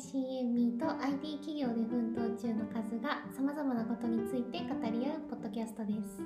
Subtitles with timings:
[0.00, 6.22] CME と IT 企業で奮闘中の数がさまざまなことについて語り合うポッドキャストです。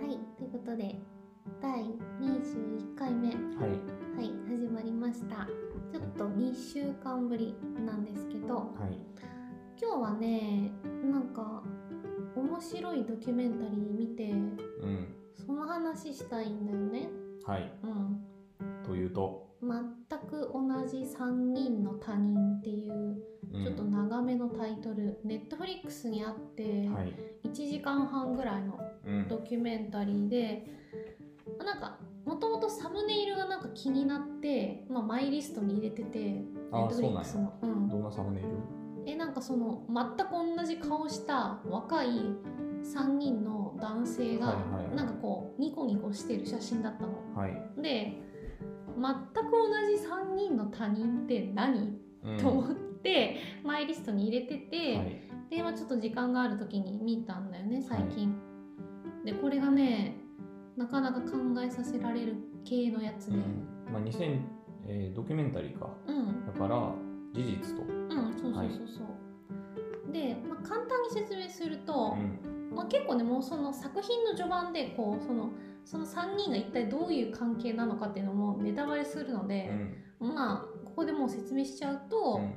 [0.00, 0.94] はい、ということで
[1.60, 1.82] 第
[2.20, 3.70] 21回目、はい、
[4.16, 4.30] はい。
[4.48, 5.48] 始まりました。
[5.90, 8.96] ちょっと2週間ぶりなんですけど、はい。
[9.82, 10.70] 今日はね、
[11.02, 11.64] なんか
[12.36, 14.36] 面白いドキュメンタリー見て、う
[14.86, 15.14] ん。
[15.44, 17.08] その話したいんだよね。
[17.44, 17.72] はい。
[17.82, 18.22] うん。
[18.84, 27.14] というと、全く同じ3人の他人っていううんちょっと長めのタイトル、ネットフリックスにあってはい。
[27.44, 29.28] 1時間半ぐらいのうん。
[29.28, 30.66] ドキュメンタリーで、
[31.58, 38.48] まあなんかもともとサムネイルがなんか気になって、まあ、マイリストに入れててネあットフリックスのうんどんなサムネイル？
[39.06, 42.08] えなんかその全く同じ顔した若い
[42.82, 44.56] 3人の男性が
[44.96, 47.12] なんかこうニコニコしてる写真だったの。
[47.36, 47.80] はい。
[47.80, 48.20] で
[48.96, 51.98] 全く同じ3人の他人って何？
[52.24, 55.20] うんと思ってマイリストに入れてて、はい。
[55.50, 58.34] で、まあ、ちょっと時間がある時に見たんだよね最近、
[59.24, 60.16] でこれがね
[60.76, 63.92] なかなか考えさせられる系のやつでうん。
[63.92, 64.40] まあ、2000、
[64.86, 65.88] えードキュメンタリーか。
[66.06, 66.92] うんだから、
[67.32, 67.82] 事実と。
[67.82, 69.02] うんそうそうそうそ
[70.10, 72.74] う、で、まあ、簡単に説明するとう、ん。
[72.74, 75.50] まあ、結構ねもうその作品の序盤でこうその
[75.86, 79.96] その3人が一体どういう関係なのかっていうのもネタバレするのうで、ん。
[80.18, 82.54] まあここでもう説明しちゃうと、うん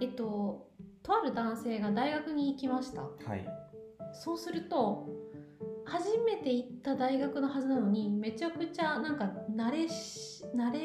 [0.00, 0.68] えっと
[1.02, 3.44] とある男性が大学に行きましたはい。
[4.12, 5.08] そうすると
[5.84, 10.78] 初めて行った大学のはずなのにめちゃくちゃなんか慣れし慣れ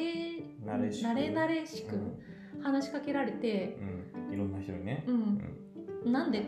[0.64, 1.98] 慣れ慣れ慣れしく
[2.62, 4.26] 話しかけられて、うん。
[4.28, 4.34] うん。
[4.34, 5.04] いろんな人にね。
[5.06, 6.12] ううんん。
[6.12, 6.46] なんで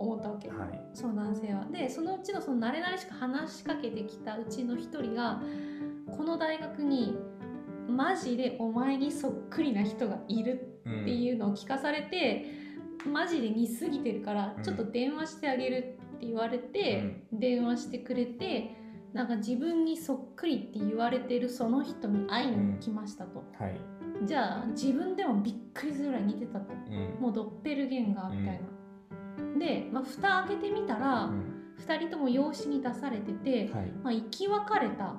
[0.00, 0.80] 思ったわけ、はい。
[0.94, 1.66] その男性は。
[1.66, 5.42] でそのうちのその慣れ慣れしく話しかけてきたうちの一人が
[6.16, 7.16] この大学に
[7.88, 11.02] マジでお前にそっくりな人がいるうん。
[11.02, 12.46] っていうのを聞かされて、
[13.06, 18.74] マジで似すぎてるからうんちょっと電話してあげるって言われて、電話してくれて
[19.12, 23.80] なんか自分にそっくりって言われてるその人に会いに来ましたと、はい。
[24.24, 27.20] じゃあ自分でもびっくりするぐらい似てたとうん。
[27.20, 28.60] もうドッペルゲンガーみたいな、
[29.58, 33.90] で、まあ、蓋開けてみたら、うん2人とも養子に出されてて、はい。
[34.02, 35.16] まあ、生き別れた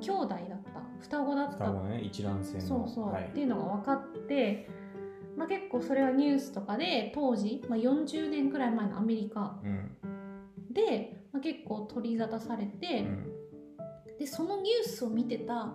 [0.00, 2.60] 兄弟だった双子だった双子ね、一卵性の。
[2.60, 4.68] そうそう、はいっていうのが分かって、
[5.36, 9.96] まあ、結構それはニュースとかで当時、まあ、40年くらい前のアメリカうん。
[10.72, 13.32] で、まあ、結構取り沙汰されて、うん。
[14.18, 15.74] でそのニュースを見てた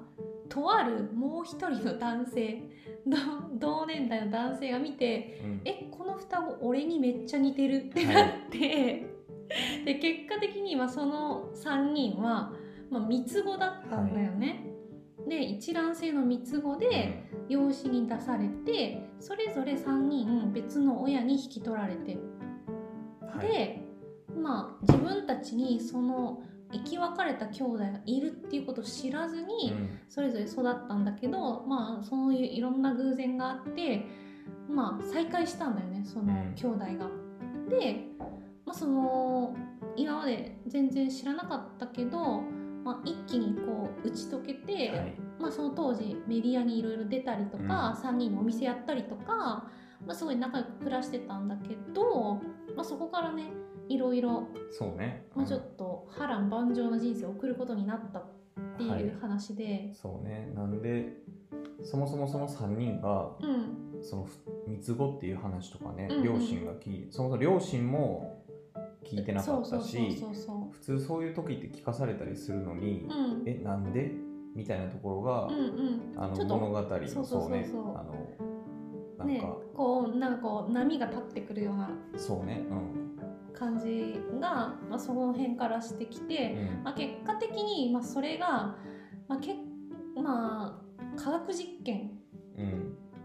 [0.50, 2.62] とあるもう一人の男性
[3.06, 3.18] ど
[3.60, 9.08] 同年代の男性が見てうん「えこの双子俺にめっちゃ似てる」ってなって、
[9.86, 12.54] で結果的にはその3人は、
[12.90, 14.64] まあ、三つ子だったんだよね。
[15.28, 22.18] で一卵性の三つ子で、養子に出されてそれぞれ3人別の親に引き取られて、
[23.22, 23.84] はい、で
[24.38, 26.42] まあ自分たちにその
[26.72, 34.06] 生き別れた兄弟がいるっていうことを知らずに、うんそれぞれ育ったんだけどまあそういういろんな偶然があって
[34.70, 37.28] まあ再会したんだよねそのうん兄弟が。
[37.70, 38.06] で、
[38.66, 39.56] まあ、その
[39.96, 42.42] 今まで全然知らなかったけど、
[42.84, 45.16] まあ、一気にこう打ち解けて、はい。
[45.40, 49.70] まあ、その当時メディアにいろいろ出たりとか、3人のお店やったりとか、
[50.06, 52.36] まあ、すごい仲良く暮らしてたんだけど、
[52.76, 53.52] まあ、そこからね
[53.90, 55.28] いろいろ、そうね。
[55.36, 58.26] まあ、ちょっと波乱万丈な人生を送ることになったっ
[58.78, 59.02] てはい。
[59.04, 60.52] いう話で、そうね。
[60.56, 61.14] なんで
[61.84, 64.04] そもそもその3人がうん。
[64.04, 64.38] そのふ
[64.68, 66.24] 三つ子っていう話とかね、うんうん。
[66.24, 68.44] 両親が聞いそもそも両親も
[69.04, 70.24] 聞いてなかったし
[70.72, 73.44] 普通そういう時って聞かされたりするのに、ううん。
[73.46, 74.12] えなんで？
[74.54, 76.14] みたいなところが、うんうん。
[76.16, 77.70] あの物語のそうね。
[77.74, 78.16] あの
[79.18, 81.90] なんねか、こうなんかこう波が立ってくるような。
[82.16, 82.66] そうね
[83.58, 86.84] 感じが、まあ、その辺からしてきうん、て、うん。
[86.84, 88.78] まあ、結果的に、まあ、それが、
[89.28, 89.56] まあけ
[90.16, 90.82] ま
[91.18, 92.12] あ、科学実験
[92.58, 92.64] う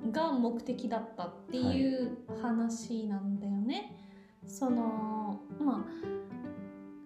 [0.09, 0.13] ん。
[0.13, 3.97] が目的だったっていう話なんだよね。
[4.47, 5.87] そのま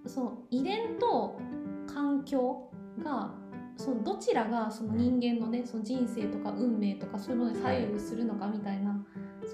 [0.05, 1.39] あそう遺伝と
[1.87, 2.71] 環境
[3.05, 3.35] が
[3.77, 9.05] そのどちらがその人間のね、その人生とか運命とかそういうのに左右するのかみたいな、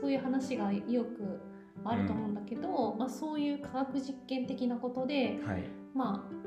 [0.00, 1.40] そういう話がよく
[1.84, 5.64] あると思うんだけど、まあ、そういう科学実験的なことで、はい。
[5.94, 6.42] まあ、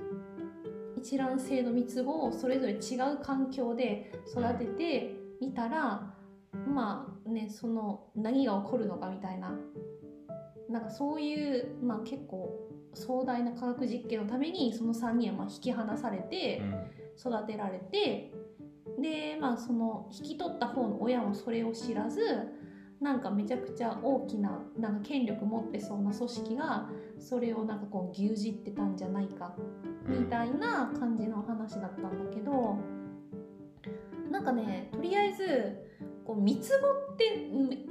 [0.97, 6.13] 一卵性の三つ子をそれぞれ違う環境で育ててみたら、
[6.67, 9.53] まあねその何が起こるのかみたいな。
[10.67, 16.63] なんかそういう、まあ、結構壮大な科学実験のためにその3人はまあ引き離されて
[17.19, 18.33] 育てられて、
[18.99, 22.21] でまあその引き取った方の親もそれを知らず
[23.01, 26.89] なんかめちゃくちゃ大きななんか権力持ってそうな組織が
[27.19, 29.53] それをなんかこう牛耳ってたんじゃないか
[30.07, 32.77] みたいな感じの話だったんだけど
[34.31, 35.85] なんかねとりあえず
[36.25, 37.35] こう三つ子って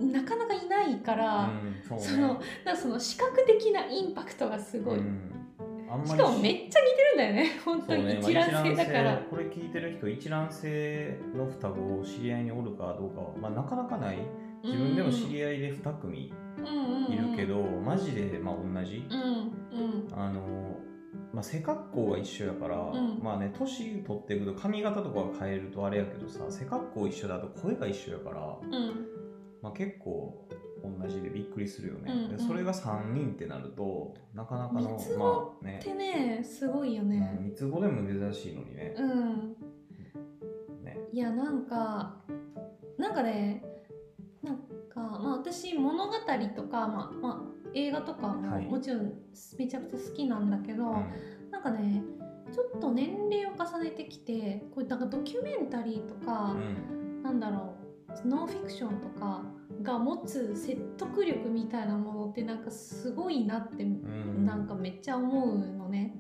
[0.03, 5.31] んなかなかいないから、うんそのなんかその視覚的なインパクトがすごい、うん。
[6.05, 14.19] しかもめっちゃ似てるんだよね本当にねまあ一覧性だから、一覧性これ聞いてる人一覧性の双子を知り合いにおるかどうかは、まあ、なかなかない
[14.65, 16.33] 自分でも知り合いで2組
[17.11, 19.07] いるけど、マジでまあ同じ。
[20.13, 20.81] あの、
[21.33, 23.21] まあ、背格好が一緒やから、ん。
[23.23, 29.07] まあね年取っていくと髪型とかは変えるとあれやけどさ背格好一緒だと声が一緒やから、うん。
[29.61, 30.47] まあ、結構
[30.83, 32.37] 同じでびっくりするよね、うんうん。
[32.37, 35.81] でそれが3人ってなるとなかなかのまあね。
[35.81, 39.57] ってねすごいようんね三つ子でも珍しいのにね、うん。
[40.85, 40.99] ね。
[41.13, 42.17] いやなんか
[42.99, 43.64] なんかね
[44.95, 46.13] かまあ私物語
[46.57, 48.65] とか、まあまあ、映画とかはい。
[48.65, 49.13] ももちろん
[49.59, 51.51] めちゃくちゃ好きなんだけど、うん。
[51.51, 52.03] なんかね
[52.53, 57.23] ちょっと年齢を重ねてきてこういうなんかドキュメンタリーとか、うん。
[57.23, 57.75] なんだろ
[58.25, 59.43] うノンフィクションとか
[59.83, 64.45] が持つ説得力みたいなものってなんかすごいなってうん。
[64.45, 66.15] なんかめっちゃ思うのね。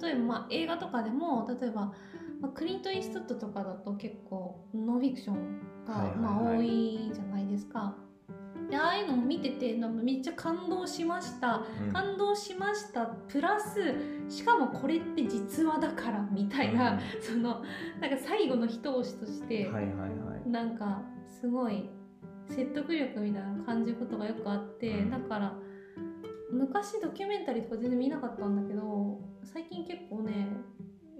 [0.00, 1.92] 例えばまあ映画とかでも例えば、
[2.40, 7.94] まあ、クリント・イーストウッドとかだと結構ノンフィクションが、まあ、多いじゃないですか。
[8.70, 11.64] でああいうのも見ててなんかめっちゃ感動しました。
[11.84, 11.92] うん。
[11.92, 13.06] 感動しました。
[13.06, 13.94] プラス
[14.28, 17.62] しかもこれって実話だからみたいな、その
[18.00, 20.06] なんか最後の一押しとして、はいはいは
[20.46, 20.48] い。
[20.48, 21.02] なんか
[21.40, 21.90] すごい
[22.46, 25.10] 説得力みたいな感じることがよくあって、うん。
[25.10, 25.58] だから
[26.52, 30.48] 昔ドキュメンタリーとか全然見なかったんだけど最近結構ね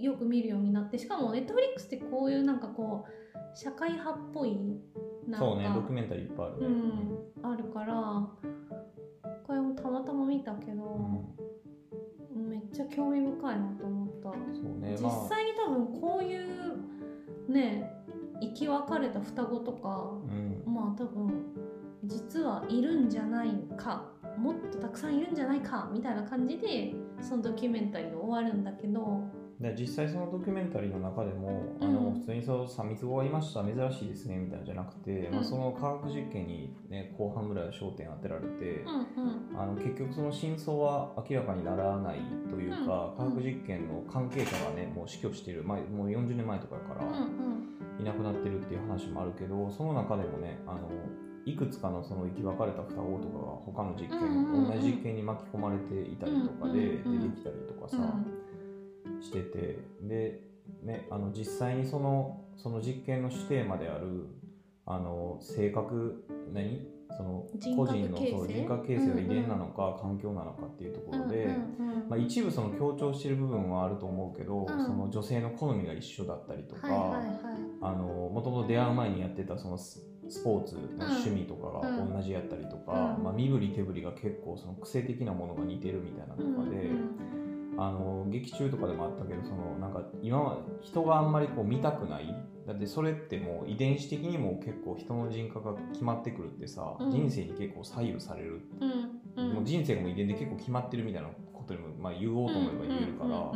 [0.01, 4.57] よく見るようになってしかもネットフリックスってこういうなんかこう社会派っぽい
[5.27, 7.95] なんかそうねドキュメンタリーいっぱいあるね、うん、あるから
[9.47, 11.51] これもたまたま見たけど、うん
[12.33, 14.31] めっちゃ興味深いなと思った。
[14.31, 14.39] そ
[14.75, 17.91] うね実際に多分こういうね
[18.41, 20.75] 生き別れた双子とかまあ、うん。
[20.75, 21.45] まあ多分
[22.05, 29.23] 実はいるんじゃないかもっとたくさんいるんじゃないかみたいな感じでそのドキュメンタリーが終わるんだけど
[29.61, 31.87] で実際そのドキュメンタリーの中でも、うん。
[31.87, 38.85] あの普通にそう三つ子がいました珍しいですねみたいなんじゃなくて、まあ、うんその科学実験に、ね、後半ぐらいは焦点当てられて、
[39.17, 39.61] うんうん。
[39.61, 43.31] あの結局その真相は明らかにならないというか、うん。
[43.33, 48.01] 科学実験の関係者がねもう死去してる、まあ、もう40年前とかやから、うんうん。
[48.01, 50.89] いなくなってるっていう話もあるけどその中でもねあの
[51.45, 54.71] いくつかのその生き別れた双子とかが他の実験、うんうんうん。
[54.71, 57.33] 同じ実験に巻き込まれていたりとかで出てうんうんうん。
[57.33, 57.97] きたりとかさ、
[59.21, 60.41] しててで、
[60.83, 64.27] ね、あの実際にそのその実験の主テーマである
[64.87, 66.87] あの性格何？
[67.17, 71.49] その人個人のそう人格形成が遺伝なのか、環境なのかっていうところで、
[72.09, 74.67] まあ、一部その強調してる部分はあると思うけど、ん。
[74.67, 83.25] その女性の好みが一緒だったりとか、もともと出会う前にやってたそのススポーツの趣味とかが同じやったりとか、うん。
[83.25, 86.91] まあ、身振り手振りが結構その癖的なものが似てるみたいなとかで、
[87.81, 92.35] あの劇中とかでもあったけどそのなんか今は人があんまりこう見たくない。
[92.67, 97.11] だってそれってもう遺伝子的にも結構人の人格が決まってくるってさ、うん。
[97.11, 99.45] 人生に結構左右される、うん。
[99.45, 99.55] うん。
[99.55, 103.53] もう人生がもう遺伝で結構決まってるみたいなことにも、まあ、言おうと思えば言えるから。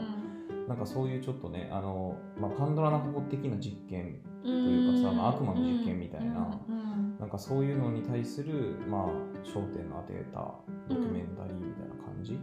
[0.66, 6.78] なんかそういうちょっとねあの、まあ、パンドラの箱的な実験というかさまあ悪魔の実験みたいなうん。
[6.78, 7.18] うん。
[7.18, 9.08] なんかそういうのに対する、まあ、
[9.46, 10.54] 焦点の当てた
[10.88, 12.38] ドキュメンタリーみたいな感じ、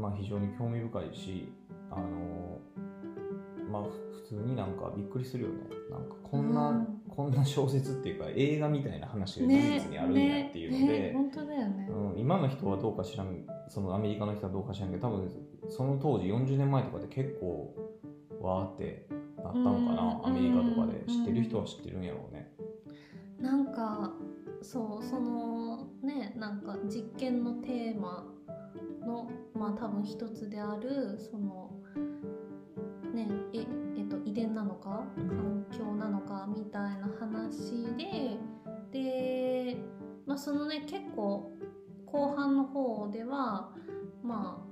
[0.00, 1.52] まあ、非常に興味深いし
[1.90, 2.58] あの
[3.70, 5.56] まあふ普通になんかびっくりするよね。
[5.90, 6.86] なんかこんな、うん。
[7.08, 11.88] こんな小説っていうか映画みたいな話が事ね実にあるんやっていうので、ねね本当だよね。
[11.90, 15.30] うん、今の人はどうか知らんそのアメリカの人はどうか知らんけど多分
[15.68, 17.74] その当時40年前とかで結構
[18.40, 19.06] わーって
[19.42, 20.98] なったのかな、うんアメリカとかで。
[20.98, 22.52] うん知ってる人は知ってるんやろうね。
[23.40, 24.12] なんか
[24.62, 28.26] そうそのねなんか実験のテーマ
[29.00, 31.70] のまあ多分一つであるその
[33.12, 33.66] ねえ
[33.96, 38.38] えっと遺伝なのかうん環境なのかみたいな話で
[38.92, 39.76] で
[40.26, 41.50] まあそのね結構
[42.06, 43.70] 後半の方では
[44.22, 44.70] まあ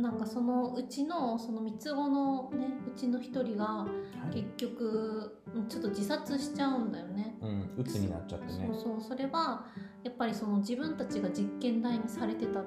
[0.00, 3.88] なんかそのうちのその三つ子のねうちの一人がは
[4.32, 7.36] い結局ちょっと自殺しちゃうんだよね。
[7.42, 8.70] うん、鬱になっちゃってね。
[8.72, 9.66] そうそうそれは
[10.04, 12.62] やっぱりその自分たちが実験台にされてた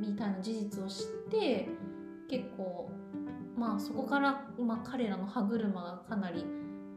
[0.00, 1.68] みたいな事実を知って
[2.28, 2.90] 結構
[3.56, 6.44] まあそこから、まあ、彼らの歯車がかなり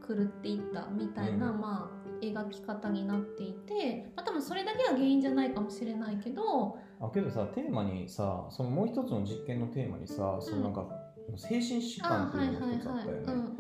[0.08, 1.62] 狂っていったみたいな、うん。
[1.62, 10.88] まあ描き方になっていて、まあ、多分それだけが原因じゃないかもしれないけどあけどさテーマにさそのもう一つの実験のテーマにさそのなんか、
[11.36, 13.54] 精神疾患っていうのが一つあったよね。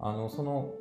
[0.00, 0.72] あのその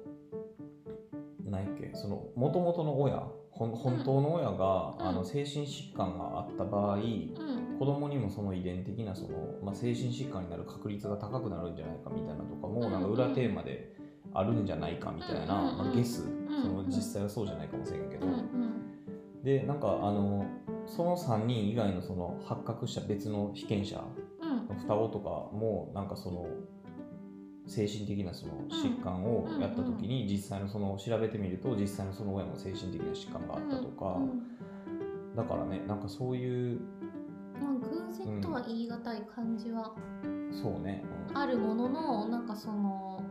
[1.45, 3.23] 何やっけその元々の親
[3.57, 9.29] 本当の親が、うん、あの精神疾患があった場合、うん、子供にもその遺伝的なその、
[9.63, 13.93] まあ、精神疾患になる確率が高くなるんじゃないかみたいなとかも、うん、なんか裏テーマで
[14.33, 16.23] あるんじゃないかみたいな、まあ、ゲス、
[16.61, 18.27] その実際はそうじゃないかもしれんけど、
[19.43, 20.45] でなんかあの
[20.85, 24.03] その3人以外のその発覚した別の被験者
[24.69, 26.47] の双子とかもなんかその
[27.67, 34.17] 精神的なその疾患をやった時に実際のその調べてみると実際のその親も精神的な疾患があったとか、
[35.35, 36.79] だからねなんかそういう
[37.61, 39.93] まあ偶然とは言い難い感じは、
[40.51, 43.21] そうね、あるもののなんかその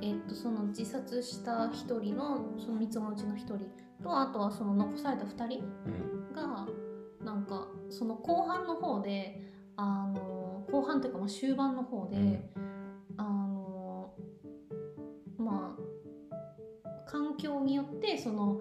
[0.00, 3.58] えっとその自殺した一人のその3つのうちの1人
[4.00, 5.60] とあとはその残された2人
[6.34, 6.68] が、
[7.24, 9.40] なんかその後半の方で
[9.76, 12.65] あの後半というかまあ終盤の方で、うん
[18.06, 18.60] てその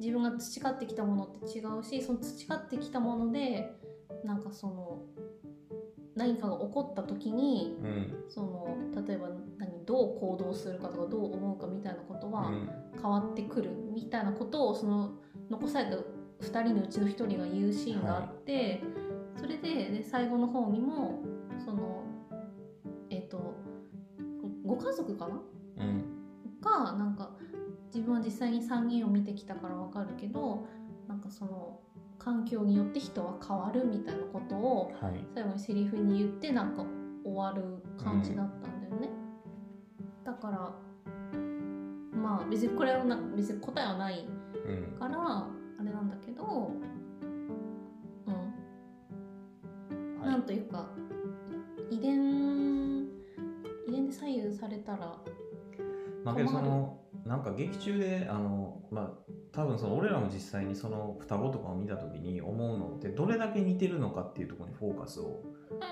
[0.00, 3.70] 自分が培ってきたものって違うしその培ってきたもので
[4.24, 5.02] なんかその
[6.16, 8.76] 何かが起こった時に、うん、その
[9.06, 9.28] 例えば
[9.58, 12.50] 何どう行動するかとかどう思うかみたいなことは
[12.94, 15.12] 変わってくるみたいなことをその
[15.48, 15.96] 残された
[16.44, 18.80] 2人のうちの1人が言うシーンがあって、はい、
[19.40, 21.22] それでで最後の方にも
[21.64, 22.04] その
[23.10, 23.54] えっ、ー、と
[24.64, 25.40] ご家族かな、
[25.78, 26.04] うん、
[26.60, 27.30] がなんか
[27.94, 30.66] 自分は実際に3人を見てきたから分かるけど
[31.08, 31.80] なんかその
[32.18, 34.92] 環境によって人は変わるみたいなことを
[35.34, 36.84] 最後にセリフに言ってなんか
[37.24, 39.08] 終わる感じだったんだよね。
[39.98, 40.74] うん、だから
[42.18, 44.26] まあ別にこれはな別に答えはない
[44.98, 45.48] から、あ
[45.82, 46.72] れなんだけど
[48.26, 48.34] うん、
[50.20, 50.86] はい、なんというか
[51.90, 53.06] 遺伝
[53.86, 55.16] 遺伝で左右されたら
[56.24, 59.10] まあ、そのなんか劇中であの、まあ、
[59.52, 65.42] 多分その俺らも実際にその双子とかを見た時に思うのってどれだけ似てるのかっていうところにフォーカスを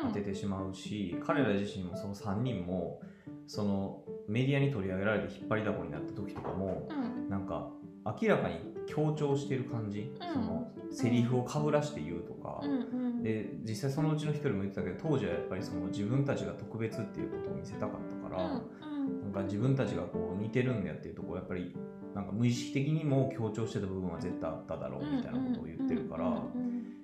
[0.03, 3.03] 当ててしまうし、うん、彼ら自身もその3人も
[3.47, 7.69] そのメディアに取り上げられて引っ張りだこになった時とかも、うん、なんか
[8.07, 12.75] 明らかに強調してる感じ、うん、そのセリフをかぶらして言うとか、うんう
[13.21, 17.91] ん、で実際そのうちの一人も言ってたけど当時はやっぱりその自分たちが特別っていうことを見せたかっ
[18.23, 18.43] たから、
[18.89, 18.96] うん
[19.37, 21.75] か自分たちがこう似てるんだよっていうところやっぱり
[22.15, 26.43] なんか無意識的にも強調してた部分は絶対あっただろうみたいなことを言ってるから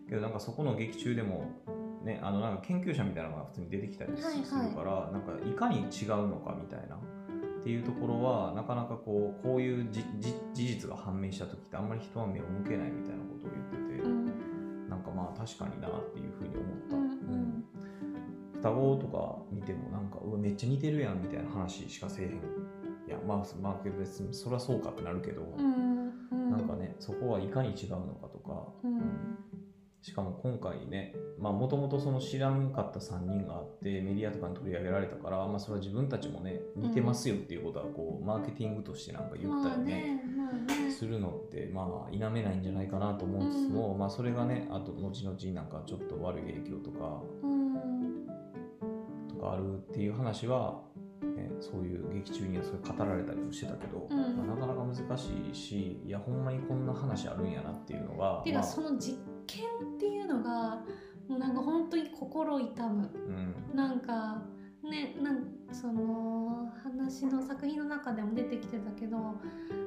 [0.08, 1.62] けどなんかそこの劇中でも
[2.02, 6.98] ねあのなんか研究者みたいなのが普通に出てきたりするから、はいはい、なんかいかに違うのかみたいなっ
[7.62, 10.04] ていうところはなかなかこうこういう事
[10.54, 17.01] 実が判明した時ってあんまり人は目を向けないみたいなことを言ってて、うん、なんかまあ確かになっていうふうに思った。
[18.62, 22.30] うん双子とか見てもなんかうわめっちゃ似てるやんみたいな話しかせえへん。
[23.08, 29.02] いやまあまあ別にそりゃそうかってなるけど、うんうん、なんかねそこはいかに違うのかとか、うん、
[30.00, 40.22] しかも今回ねもともとその知らんかった3人があってメディアとかに取り上げられたから、まあ、それは自分たちもね似てますよっていうことはこうマーケティングとしてなんか言ったりね。
[40.36, 47.20] まあね、するのってまあ否めないんじゃないかなと思いつつも、まあ、それがねあと後々なんかちょっと悪い影響とか。
[49.42, 50.80] があるっていう話は、
[51.36, 58.40] ね、そういう劇中にはそれ語られたりもしてたけど、うん、まあ、なかなか難しいしいやほんまにこんな話あるんやなっていうのが。
[58.40, 59.64] っていうか、まあ、その実験
[59.96, 60.82] っていうのが
[61.28, 64.42] もうなんか本当に心痛む、うん、なんか
[64.82, 69.16] ねなんその話の作品の中でも出てきてたけど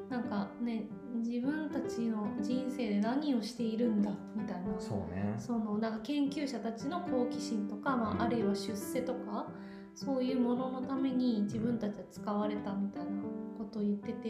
[0.09, 4.79] なんかね自分たちの人生で何をしているんだみたいな。
[4.79, 5.33] そうね。
[5.37, 9.47] そのなんか研究者たちの好奇心とか、まあ、うん、あるいは出世とか
[9.93, 13.09] そういうもののために自分たちは使われたみたいな
[13.57, 14.29] ことを言ってて、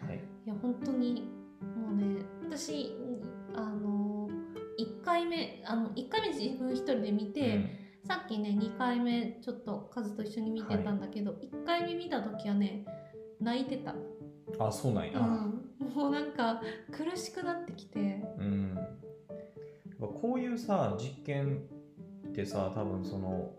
[0.00, 1.28] はい、いや本当に
[1.76, 2.96] もうね私
[3.54, 4.28] あの
[4.78, 12.84] 1回目あの1回目自分一人で見て、うんさっきね2回目ちょっとカズと一緒に見てたんだけど、はい、1回目見た時はね
[13.40, 13.94] 泣いてた。
[14.58, 17.98] あそうなんや、うん、もうなんか苦しくなってきて。
[18.38, 18.78] うん。
[20.20, 21.62] こういうさ実験
[22.28, 23.52] ってさ多分その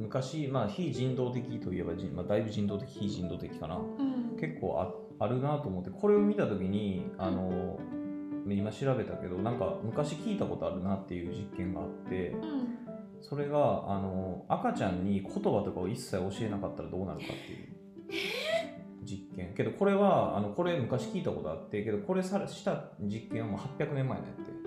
[0.00, 7.78] 昔、まあ、非人道的といえば、まあ、だいぶ人道的非人道的かな、うん、結構ああるなと思ってこれを見た時にあの、
[8.46, 12.87] うん、今調べたけどなんか昔聞いたことあるなっていう実験があって、うん
[13.20, 17.78] それがあの赤ちゃんに言葉とかを一切教えなかったらどうなるかっていう。
[19.04, 19.54] 実験。
[19.54, 24.58] けどこれはあのこれ昔聞いたことあってけどこれさした実験はもう800年前のやって。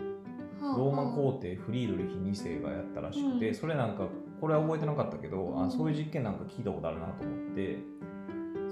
[0.62, 3.56] ローマ皇帝フリードリヒ2世がやったらしくて、うん。
[3.56, 4.08] それなんか
[4.40, 5.66] これは覚えてなかったけど、うん。
[5.66, 7.78] あそういう実験なんか聞いたことあるなと思って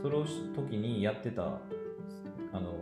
[0.01, 2.73] それをし時にやってたあの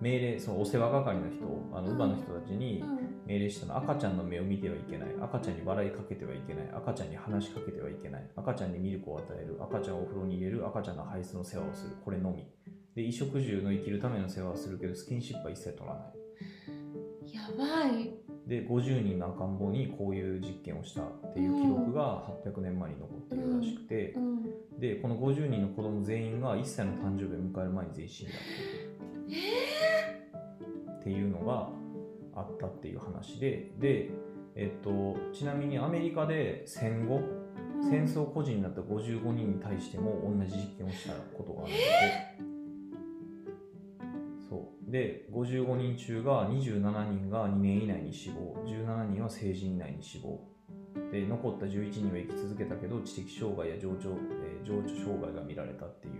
[0.00, 1.90] 命令そのお世話係の人あのうん。
[1.90, 5.08] 乳母の人たちにうん命令したのは赤ちゃんの目を見てはいけない。
[5.20, 6.70] 赤ちゃんに笑いかけてはいけない。
[6.74, 8.30] 赤ちゃんに話しかけてはいけない。
[8.36, 9.58] 赤ちゃんにミルクを与える。
[9.60, 10.66] 赤ちゃんをお風呂に入れる。
[10.66, 11.96] 赤ちゃんの排出の世話をする。
[12.04, 12.46] これのみ。
[12.94, 17.34] で衣食住の生きるための世話をするけどスキンシップは一切取らない。
[17.34, 18.14] やばい。
[18.46, 24.34] で50人の赤ん坊にこういう実験をしたっていう記録が800年前に残ってるらしくて、うん
[24.78, 28.32] でこの50人の子供全員が1歳の誕生日を迎える前に全員死んだ
[30.94, 31.70] っていうのが
[32.36, 34.10] あったっていう話でで、
[34.56, 37.20] えっと、ちなみにアメリカで戦後
[37.74, 37.90] うん。
[37.90, 41.84] 戦争孤児になった55人に対しても同じ実験をしたことがあるので、
[44.48, 44.90] そう。
[44.90, 50.54] で55人中が27人が2年以内に死亡17人は成人以内に死亡。
[51.10, 56.14] で残った11人は生き続けたけど知的障害や情緒,、えー情緒障害が見られたっていう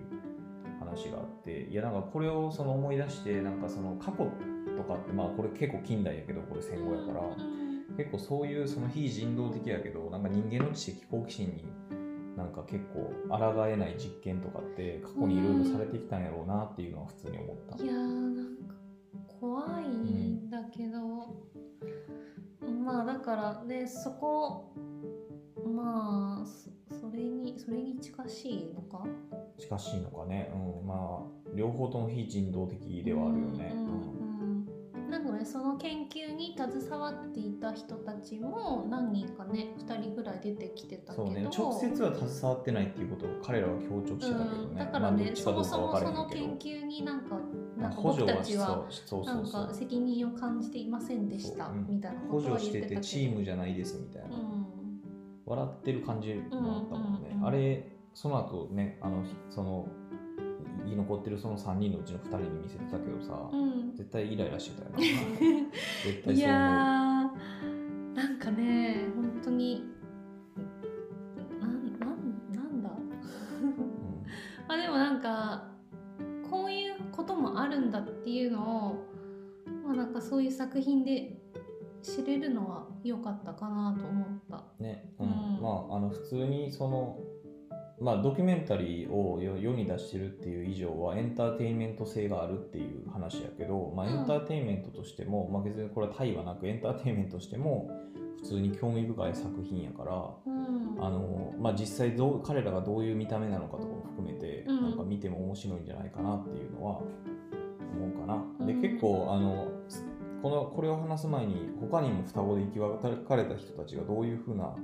[0.78, 4.30] 話があっていやなんかこれをその思い出してなんかその過去
[4.76, 7.64] とかってまあこれ結構近代やけどこれ戦後やから、うん
[7.96, 11.64] 結構そういうその非人道的やけどなんか人間の知的好奇心に
[12.36, 17.84] なんか結構抗えない実験とかって過去にいろいろされてきたんやろうなっていうのは普通に思った。
[17.84, 18.74] いやーなんか
[19.40, 20.98] 怖いんだけど、
[22.84, 24.72] まあだからねそこ
[25.64, 26.46] まあ
[26.90, 29.06] そそれにそれに近しいのか？
[29.56, 33.72] 近しいのかね、うん、まあ両方とも非人道的ではあるよね。
[33.72, 33.86] うん。
[33.86, 34.13] うん
[35.44, 41.26] その研究に携わっていた人たちも何人かね2人ぐらい出てきてたけど。
[41.26, 44.66] そうね、直接は携わってないっていうことを彼らは強調してたけどね。
[44.70, 47.38] うん、だからね、まあそもそもその研究になんか
[47.76, 48.86] なんか補助は僕たちは
[49.24, 53.00] なんか責任を感じていませんでしたみたいなこ補とは助してて言ってたけど。
[53.00, 54.66] チームじゃないですみたいな、うん。
[55.46, 57.46] 笑ってる感じもあったもんね、うんうんうん。
[57.46, 59.88] あれその後ねあのその
[60.84, 63.92] 生き残ってるその3人のうちの2人に見せてたけどさ、うん。
[63.96, 64.98] 絶対イライラしてたよな。
[66.04, 68.14] 絶対そう思う。
[68.14, 69.84] なんかね本当に
[71.60, 72.90] なんなんなんだ？
[74.68, 75.68] あでもなんか
[76.50, 79.04] こういうこともあるんだっていうのを
[79.84, 81.40] まあなんかそういう作品で
[82.02, 84.64] 知れるのは良かったかなと思った。
[84.78, 85.26] うんね、うん。
[85.26, 85.32] うん。
[85.62, 87.18] まああの普通にその
[88.00, 97.90] まあドキュメンタリーを世世に出してるっていう以上はエンターテインメント性があるっていう話やけど、まあ、うんエンターテインメントとしても、まあ、別にこれは対はなくエンターテインメントとしても
[98.42, 100.12] 普通に興味深い作品やから
[100.46, 101.04] うん。
[101.04, 104.82] あの、まあ、実際どう彼らがどういう見た目なのかとかも含めて、うん。
[104.82, 107.00] なんか見ても面白いんじゃないかなっていうのは
[107.96, 108.66] 思うかな。
[108.66, 108.82] でうん。
[108.82, 109.68] 結構あの
[110.42, 114.74] このこれを話す前に他にも双子で生き別れた人たちがどういうふうな、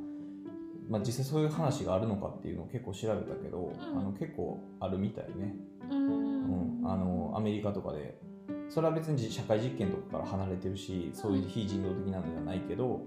[0.90, 3.98] まあ、実際そういう話があるのかっていうのを結構調べたけど、うん。
[3.98, 5.55] あの結構あるみたいね、
[5.88, 6.83] ううん。
[6.83, 8.18] ん、あのアメリカとかで
[8.68, 13.03] それは別に社会実験とかから離れてるしそういう非人道的なのではないけど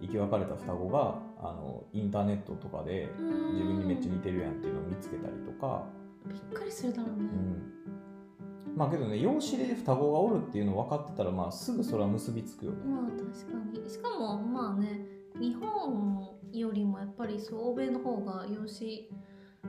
[0.00, 3.08] 生き別れた双子があのインターネットとかで
[3.52, 5.84] 自分にめっちゃ似てるやんっていうのを見つけたりとか、
[6.26, 7.28] びっくりするだろうね。
[8.68, 12.78] うん、まあけどね養子で双子がおるっていうの分かってたらまあすぐそれは結びつくよね。
[12.84, 13.22] まあ確
[13.52, 13.90] かに。
[13.90, 15.00] しかもまあね
[15.40, 19.10] 日本よりもやっぱりそう欧米の方が養子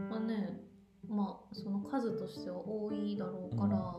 [0.10, 0.62] はね
[1.08, 3.96] まあその数としては多いだろうから、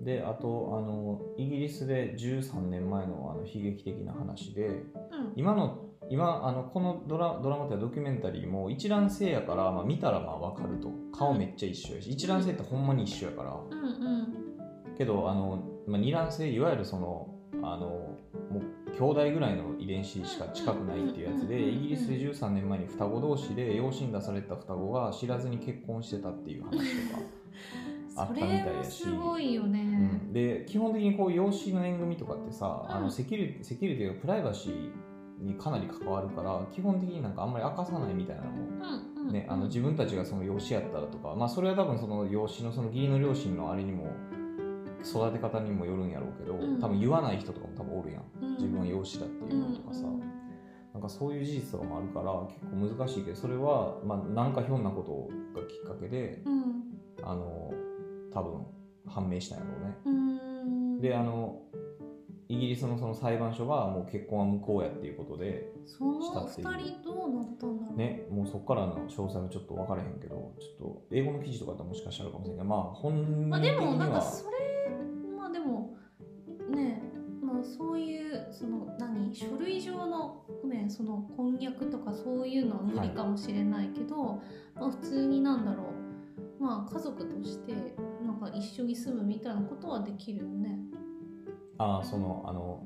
[0.00, 4.84] であとあのイギリスで13年前のあの悲劇的な話でうん。
[5.36, 10.90] 今の今あのこのドラドラマというかドキュメンタリーも一卵性やから、まあ、見たらまあ分かると。
[11.16, 13.52] 顔めっちゃ一緒やし一卵性ってほんまに一緒やから。
[13.52, 14.96] うんうん。
[14.96, 18.16] けどあの、まあ、二卵性いわゆるそのあの
[18.50, 27.22] もう兄弟ぐらいの遺伝子しか近くないっていうやつでイギリスで13年前に双子同士で養子に出された双子が知らずに結婚してたっていう話とか。
[28.16, 29.80] あったみたいやしはすごいよね。
[29.80, 29.84] う
[30.30, 38.56] ん、で基本的にこう養子の縁組とかってさ、あうんのセキュリティセキュリティがプライバシーにかなり関わるから基本的になんかあんまり明かさないみたいなのも、
[39.16, 44.08] うんうんね、あの自分たちがその養子やったらとか、まあ、それは多分その養子のその義理の両親のあれにも
[45.02, 46.80] 育て方にもよるんやろうけど、うん。
[46.80, 48.24] 多分言わない人とかも多分おるやん。
[48.42, 48.52] うん。
[48.54, 50.06] 自分は養子だっていうのとかさ、
[50.92, 55.02] なんかそういう事実とかもあるから結構難しいけどそれは、まあ、なんかひょんなこ
[55.54, 56.82] とがきっかけでうん。
[57.22, 57.72] あの
[58.32, 58.66] 多分
[59.06, 59.96] 判明したんやろうね。
[60.04, 61.00] うんうん。
[61.00, 61.62] であの
[62.50, 67.96] イギリスのその裁判所がもう結婚は無効やっていうことでその2人どうなったんだろう？
[67.96, 74.56] ねもうそこからの詳細はちょっと分からへんけどちょっと英語の記事とかだったらもしかしたらあるかもしれないけどまあ本人的には、まあ、でもなんかそれ
[75.38, 75.96] まあでも
[76.74, 77.02] ね
[77.40, 84.38] まあそういうその何書類上のねその婚約とかそういうのは無理かもしれないけど、はい、
[84.80, 85.86] まあ普通になんだろう。
[86.60, 87.72] まあ家族として
[88.22, 90.78] なんか一緒に住むみたいなことはできるよね。
[91.80, 92.84] ああそのあの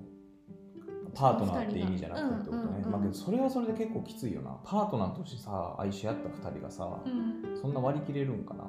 [1.14, 4.57] パートナーって意味じゃなくてってことね、うんうんうん、まあ、けどそれはそれで結構きついよな。
[4.64, 8.64] パートナーとしてさ愛し合った2人がさ、うん、そんな割り切れるんかな、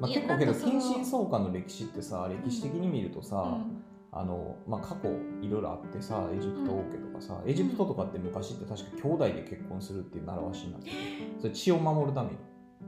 [0.00, 5.08] まあ、結構けど近親相関の歴史ってさ歴史的に見るとさ、うん、あのまあ、過去
[5.42, 10.90] いろいろあってさエジプト王家とかさ、エジプトとかって昔って確か兄弟で結婚するっていう習わしになって
[11.38, 12.36] それ血を守るために、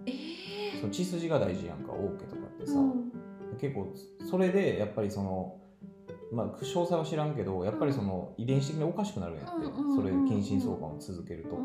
[0.06, 2.74] えー、その血筋が大事やんか王家とかってさ、
[3.60, 3.94] 結構
[4.28, 5.61] それでやっぱりその
[6.32, 9.50] まあ、詳細は知らんけどやっぱりその遺伝子的におかしくなるんやって、
[9.94, 11.58] それ近親相関を続けると、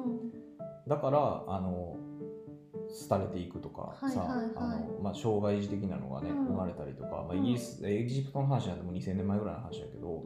[0.88, 1.96] だからあの
[3.10, 10.24] 廃れていくとかさ、あのまあ、障害児的なのがね、生まれたりとか、まあ、イギリス、エジプトの話なんてもう2000年前ぐらいの話やけど、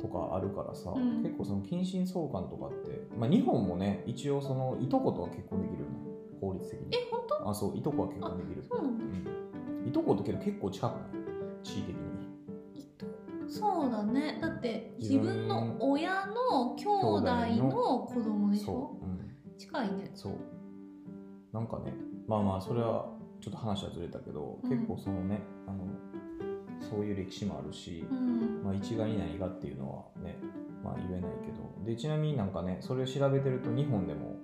[0.00, 5.96] とかあるからさ、結構その近親相関とかって、まあ、日本もね一応そのいとことは結婚できるよね
[6.40, 6.88] 法律的に。
[6.92, 7.50] え本当？
[7.50, 11.22] あそういとこは結婚できるそうなんだ、うん、いとことけど結構近くない？
[11.62, 12.01] 地位的に
[13.52, 14.38] そうだね。
[14.40, 17.22] だって自分の親の兄弟
[17.64, 20.10] の子供でしょ、うん、近いね。
[20.14, 20.34] そう。
[21.52, 21.92] なんかね
[22.26, 25.84] まあまあそれはちょっと話はずれたけど、うん、結構そのねあの
[26.80, 30.36] そういう歴史もあるし、うん、まあ、一概に何がっていうのはね、
[30.82, 31.72] まあ、言えないけど。
[31.84, 34.36] でちなみになんかねそれを調べてると日本でも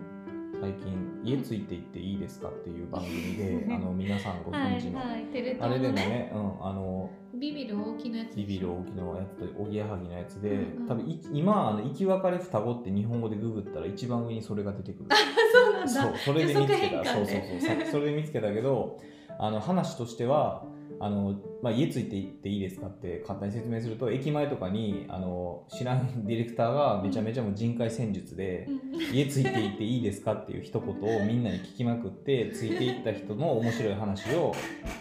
[0.61, 5.27] 最近「家ついていっていいですか?」っていう番組で あの皆さんご存知のはい、
[5.61, 15.09] あれでもね、うん、あのビビる大きなやつビビる大きなやつとおぎやはぎのやつで、うんうん、多分い今あの生き別れ双子って日本語でググったら一番上にそれが出てくる。
[15.53, 15.89] そうなんだ。
[15.89, 17.05] そうそれで見つけた。
[17.05, 17.87] そうそうそう。
[17.93, 18.99] それで見つけたけど
[19.39, 20.65] あの話としては
[21.01, 34.55] あの、まあ、家ついていっていいですかって簡単に説明すると駅前とかにあの知らんディレクターがめちゃめちゃもう人海戦術で、うん、家ついていっていいですかっていう一言をみんなに聞きまくってついていった人の面白い話を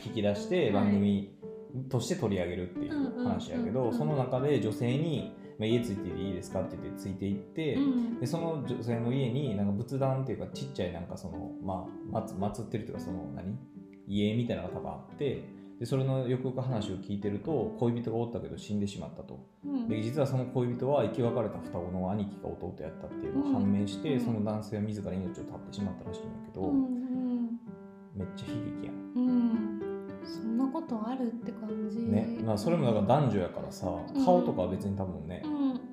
[0.03, 1.36] 聞き出して 番組
[1.89, 13.57] として取り上げるっていう話やけどその中で女性にまあ、家ついていいですかって言ってついていって、うん、でその女性の家になんか仏壇っていうかちっちゃいなんかその、まあ、祀ってるというかその何？
[14.07, 15.43] 家みたいなのが多分あって
[15.79, 26.71] でそれのよくよく話を聞いてると恋人がおったけど死んでしまったと、うん、で実はその恋人は生き別れた双子の兄貴が弟やったっていうのが判明して、うん、その男性は自ら命を絶ってしまったらしいんだけど、
[30.87, 31.99] ことあるって感じ。
[31.99, 32.39] ね。
[32.43, 33.85] まあそれもだから男女やからさ、
[34.25, 35.43] 顔とかは別に多分ね、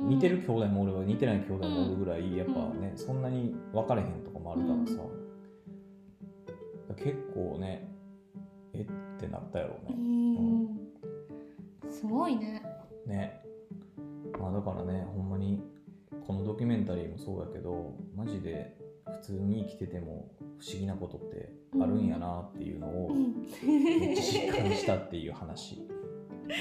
[0.01, 5.03] 似てる兄弟もおれば似てない兄弟もおるぐらいやっぱね、そんなに分かれへんとかもあるからさ、
[6.97, 7.89] 結構ね
[8.73, 8.87] えっ
[9.19, 9.97] てなったやろうね、
[11.85, 12.63] うん、すごいね。
[13.07, 13.41] ね。
[14.39, 15.63] まあだからねほんまに
[16.27, 18.77] このドキュメンタリーもそうだけどマジで
[19.21, 23.11] 普通に生きてても不思議なことってあるんやなっていうのを
[24.15, 25.87] 実感したっていう話。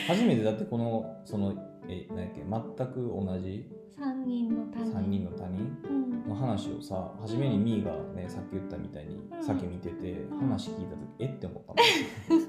[0.08, 1.54] 初めてだってこのその
[1.90, 12.44] え何やっけ全く同じ3人の他人 ,3 人の他人の話をさ初めにみーがねさっき言ったみたいに、さっき見てて話聞いた時えって思ったもん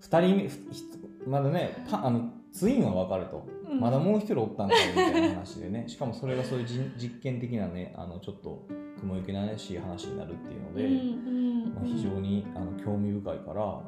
[0.00, 3.46] 2人目まだねあのツインは分かると、
[3.80, 5.84] まだもう一人おったんかみたいな話でね。
[5.88, 8.66] しかもそれがそういう実験的なねあのちょっと
[9.00, 13.82] 雲行きなしい話になるっていうので、うんうん、まあ、非常にあの興味深いからあの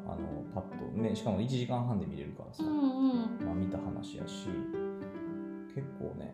[0.53, 4.47] パッとねしかも1時間半で見れるからさ、うんうん、まあ、見た話やし
[5.73, 6.33] 結構ね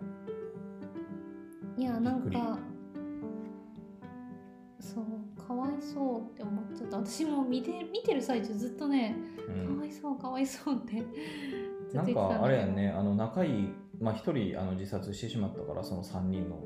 [1.78, 2.60] いやなんか
[4.80, 6.98] そうかわいそうって思っちゃった。
[6.98, 9.16] 私も見て見てる最中ずっとね、
[9.48, 11.04] うん、かわいそうかわいそうって
[11.94, 12.90] なんかあれやね。
[12.90, 16.58] あの仲いいまあ一人あの自殺してしまったからその3人の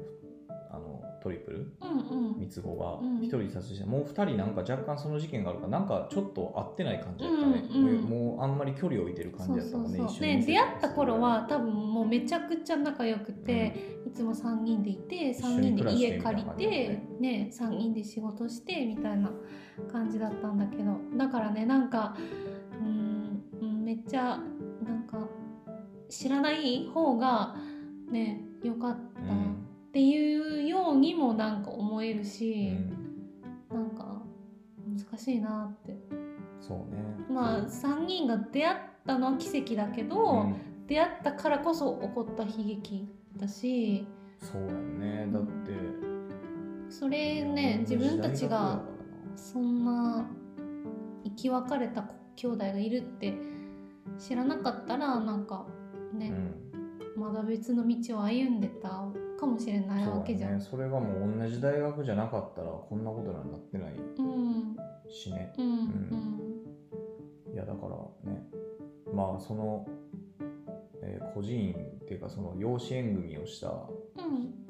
[1.21, 10.27] トリプル、うんうん、三つ子が1人自殺して、もう2人なんか若干その事件があるからなんかちょっと合ってない感じだったね、うんうん、もうあんまり距離を置いてる感じだったもんねそうそうそう。
[10.27, 19.31] ね出会った頃は多分もうめちゃくちゃ仲良くて、うん、いつも3人でいて3人で家借りてねね3人で仕事してみたいな
[19.91, 20.97] 感じだったんだけど。
[21.15, 22.17] だからねなんか
[22.79, 24.39] うんめっちゃ
[24.83, 25.27] なんか
[26.09, 27.55] 知らない方が
[28.09, 29.21] ねよかった。
[29.21, 29.67] うん。
[29.89, 32.77] っていうようにもなんか思えるし、
[33.69, 34.21] うん、なんか
[34.87, 35.95] 難しいなって。
[36.59, 37.03] そうね。
[37.29, 40.55] まあ3人が出会ったのは奇跡だけど、うん、
[40.87, 44.05] 出会ったからこそ起こった悲劇だし。
[44.39, 45.27] そうやんね。
[45.31, 45.71] だって
[46.89, 48.81] それね自分たちが
[49.35, 50.25] そんな
[51.23, 53.33] 生き別れた兄弟がいるって
[54.17, 55.65] 知らなかったらなんか
[56.13, 56.33] ね、
[57.15, 59.05] うん、まだ別の道を歩んでた
[59.39, 60.61] かもしれないわけじゃん。
[60.61, 63.95] そ,、ね、それがもう同じ大学じゃなかったらこんなことになってない
[65.11, 65.71] しね、うん、うん
[67.47, 68.41] うん、いやだからね。
[69.13, 69.85] まあその、
[71.01, 73.67] えー、個人っていうかその養子縁組をした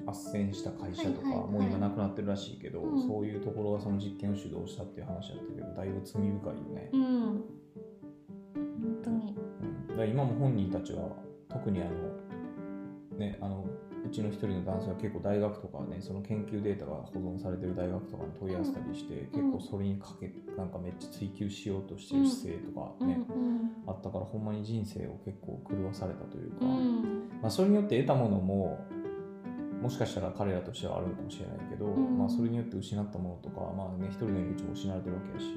[0.05, 6.89] 斡旋した会社とか、もう今なくなってるらしいけど、そういうところがその実験を主導したっていう話だったけどだいぶ罪深いよね。
[6.91, 7.30] うん、
[10.03, 11.09] うん、だ今も本人たちは
[11.49, 11.89] 特にあの
[13.17, 13.65] ねあの
[14.03, 26.65] うちの一人の男性は結構大学とかねその研究データが保存されてる大学とかに問い合わせたりして、うん、結構それにかけなんかめっちゃ追求しようとしてる姿勢とかね、うん、あったからほんまに人生を結構狂わされたというか、
[27.41, 28.79] まあ、それによって得たものも
[29.81, 35.55] もしかしたら彼らとしてはあるのかもしれないけど、うん、まあ、それによって失ったものとか、まあね、一人の命も失われてるわけやし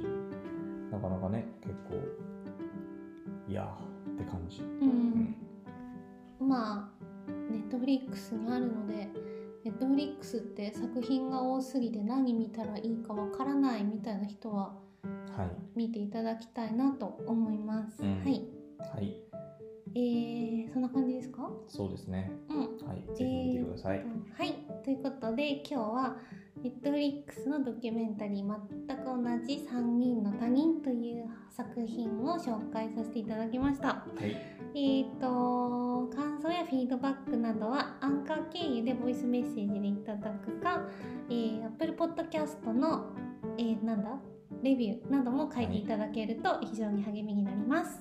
[0.91, 2.01] なかなかね結構
[3.49, 3.69] いや
[4.15, 5.37] って感じ、うん、
[6.41, 6.93] うん、ま
[7.29, 9.09] あネットフリックスにあるので
[9.65, 14.75] ネットフリックスって作品が多すぎて何見たらいいかわからないみたいな人は、
[15.37, 18.49] はい、見ていただきたいなと思います、うん、はい、
[18.95, 19.21] はい
[19.97, 21.49] えー、そんな感じですか？
[21.69, 22.33] そうですね。
[22.51, 22.59] うん。
[22.85, 23.05] はい。
[23.15, 23.99] ぜひ見てください。
[23.99, 24.67] えー、はい。
[24.83, 26.17] ということで、今日は、
[26.65, 33.89] ネットフリックスのドキュメンタリー、全く同じ3人の他人という作品を紹介させていただきました。
[33.89, 34.35] はい。
[34.75, 40.89] えっ、と、感想やフィードバックなどは、アンカー経由でボイスメッセージでいただくか、
[41.29, 43.11] えー、Apple Podcast の、
[43.59, 44.19] えー、なんだ
[44.63, 48.01] レビューなども書いていただけると非常に励みになります。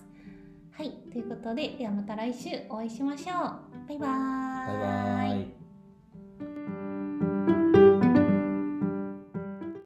[0.71, 3.88] はい、ということで、ではまた来週お会いしましょう。
[3.89, 3.97] バイバーイ。
[3.97, 5.62] バイバーイ